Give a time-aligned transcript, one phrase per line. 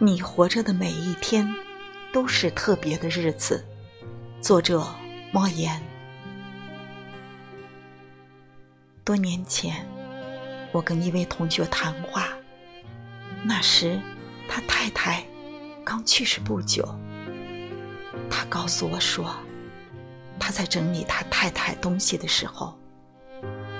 [0.00, 1.52] 你活着的每一天
[2.12, 3.64] 都是特别的日子。
[4.40, 4.86] 作者：
[5.32, 5.82] 莫言。
[9.02, 9.84] 多年前，
[10.70, 12.28] 我跟一位同学谈话，
[13.42, 14.00] 那时
[14.48, 15.24] 他太太
[15.84, 16.88] 刚去世不久。
[18.30, 19.34] 他告诉我说，
[20.38, 22.78] 他在整理他太太东西的时候，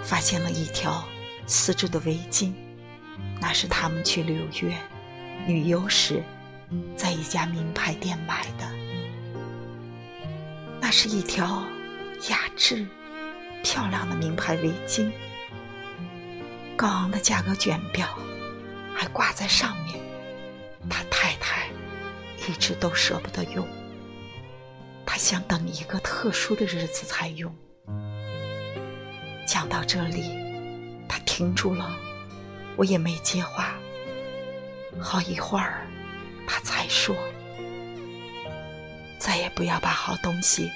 [0.02, 1.04] 发现了一条
[1.46, 2.52] 丝质的围巾，
[3.40, 4.76] 那是他们去纽约。
[5.46, 6.22] 旅游时，
[6.96, 8.70] 在一家名牌店买的，
[10.80, 11.64] 那是一条
[12.28, 12.86] 雅致、
[13.62, 15.10] 漂亮的名牌围巾，
[16.76, 18.06] 高昂的价格卷标
[18.94, 19.98] 还挂在上面。
[20.90, 21.68] 他太太
[22.48, 23.66] 一直都舍不得用，
[25.06, 27.54] 他想等一个特殊的日子才用。
[29.46, 30.30] 讲到这里，
[31.08, 31.96] 他停住了，
[32.76, 33.74] 我也没接话。
[35.00, 35.86] 好一会儿，
[36.46, 37.16] 他才说
[39.18, 40.70] ：“再也不要把好东西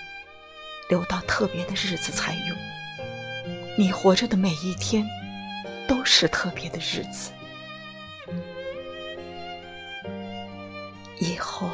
[0.89, 2.57] 留到特别的日子才用。
[3.77, 5.07] 你活着的每一天
[5.89, 7.31] 都是特别的日子。
[11.19, 11.69] 以后，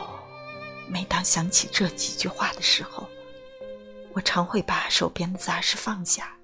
[0.88, 3.08] 每当想起这几句话的时候，
[4.12, 6.36] 我常会把手边的杂事放下，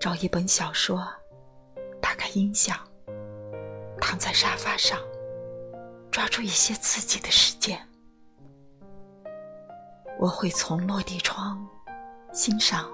[0.00, 1.06] 找一本小说，
[2.00, 2.78] 打开音响。”
[4.00, 4.98] 躺在沙发上，
[6.10, 7.78] 抓住一些自己的时间。
[10.18, 11.66] 我会从落地窗
[12.32, 12.90] 欣赏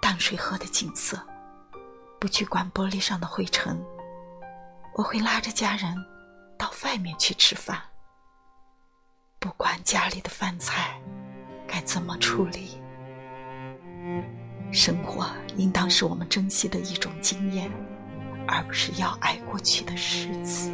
[0.00, 1.18] 淡水河的景色，
[2.20, 3.82] 不去管玻璃上的灰尘。
[4.94, 5.94] 我会拉着家人
[6.56, 7.80] 到外面去吃饭，
[9.40, 11.00] 不管家里的饭菜
[11.66, 12.80] 该怎么处理。
[14.70, 15.26] 生活
[15.56, 17.70] 应当是我们珍惜的一种经验。
[18.46, 20.72] 而不是要挨过去的日子。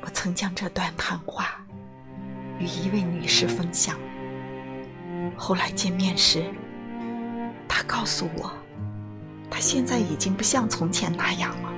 [0.00, 1.64] 我曾将这段谈话
[2.58, 3.96] 与一位女士分享。
[5.36, 6.44] 后来见面时，
[7.68, 8.52] 她告诉我，
[9.50, 11.72] 她现在已经不像从前那样了，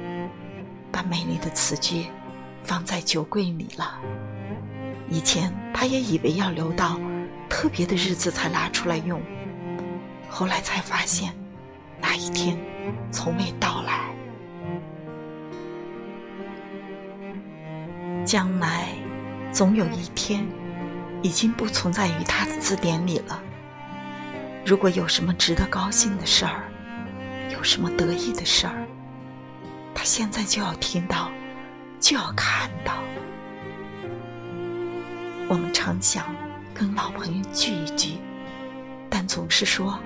[0.91, 2.07] 把美丽的词句
[2.63, 4.01] 放在酒柜里了。
[5.11, 6.99] 以前她也以为要留到
[7.49, 9.21] 特别的日子才拿出来用，
[10.31, 11.35] 后来才发现。
[12.17, 12.57] 那一天
[13.11, 14.15] 从未到来，
[18.25, 18.87] 将来
[19.51, 20.47] 总有一天
[21.23, 23.43] 已经不存在于他的字典里了。
[24.65, 26.63] 如果有什么值得高兴的事儿，
[27.53, 28.87] 有什么得意的事儿，
[29.93, 31.33] 他现在就要听到，
[31.99, 32.93] 就要看到。
[35.49, 36.33] 我们常想
[36.73, 38.19] 跟老朋友聚一聚，
[39.11, 39.99] 但总是说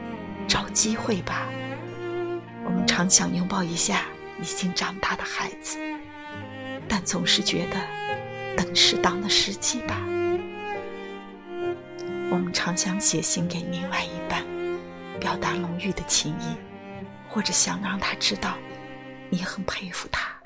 [0.46, 1.46] 找机会吧。
[2.98, 4.06] 常想拥抱一下
[4.40, 5.78] 已经长大的孩子，
[6.88, 7.76] 但总是觉得
[8.56, 10.00] 等适当的时机吧。
[12.28, 14.44] 我们常想写信给另外一半，
[15.20, 16.56] 表达浓郁的情谊，
[17.30, 18.58] 或者想让他知道
[19.30, 20.36] 你很佩服他，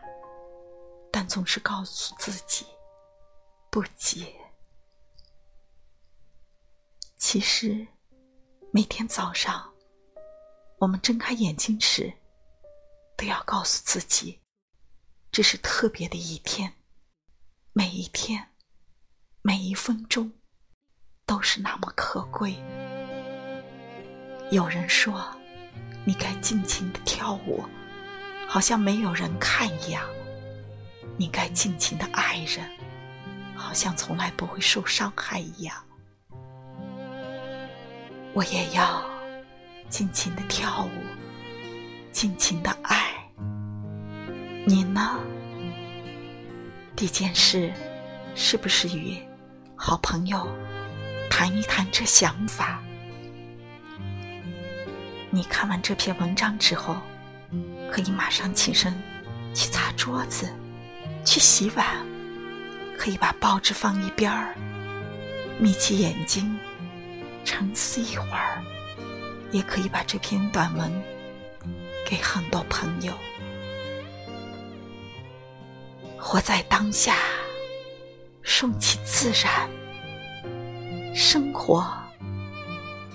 [1.10, 2.66] 但总是告诉自己
[3.70, 4.26] 不急。
[7.16, 7.86] 其实，
[8.72, 9.72] 每天早上。
[10.80, 12.12] 我们睁开眼睛时，
[13.22, 14.40] 都要告诉自己，
[15.30, 16.72] 这是特别的一天。
[17.72, 18.48] 每一天，
[19.42, 20.32] 每一分钟，
[21.24, 22.56] 都是那么可贵。
[24.50, 25.24] 有人说，
[26.04, 27.64] 你该尽情的跳舞，
[28.48, 30.02] 好像没有人看一样；
[31.16, 32.68] 你该尽情的爱人，
[33.54, 35.80] 好像从来不会受伤害一样。
[38.34, 39.08] 我也要。
[39.88, 40.90] 尽情的跳舞，
[42.12, 43.11] 尽情的爱。
[44.64, 45.18] 你呢？
[46.94, 47.72] 第一件事，
[48.36, 49.18] 是不是与
[49.74, 50.46] 好朋友
[51.28, 52.80] 谈一谈这想法？
[55.30, 56.96] 你看完这篇文章之后，
[57.90, 58.94] 可以马上起身
[59.52, 60.48] 去擦桌子，
[61.24, 61.84] 去洗碗，
[62.96, 64.54] 可以把报纸放一边儿，
[65.58, 66.56] 眯起眼睛，
[67.44, 68.62] 沉思一会儿。
[69.50, 70.90] 也可以把这篇短文
[72.06, 73.12] 给很多朋友。
[76.32, 77.14] 活在当下，
[78.40, 79.68] 顺其自然，
[81.14, 81.86] 生活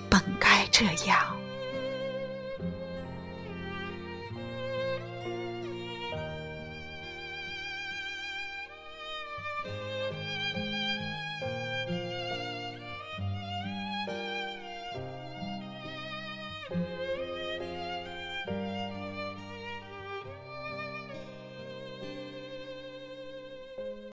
[0.08, 1.37] 本该这样。